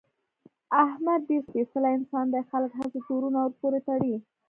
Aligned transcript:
احمد 0.83 1.19
ډېر 1.29 1.41
سپېڅلی 1.47 1.91
انسان 1.97 2.25
دی، 2.33 2.41
خلک 2.51 2.71
هسې 2.79 2.99
تورونه 3.07 3.37
ورپورې 3.41 3.79
تړي. 3.87 4.13